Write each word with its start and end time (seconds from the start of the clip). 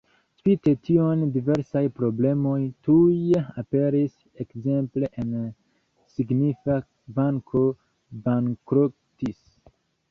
Spite 0.37 0.71
tion 0.87 1.19
diversaj 1.35 1.83
problemoj 1.99 2.55
tuj 2.87 3.19
aperis, 3.63 4.17
ekzemple 4.45 5.13
en 5.25 5.29
signifa 6.17 6.83
banko 7.21 7.67
bankrotis. 8.29 9.43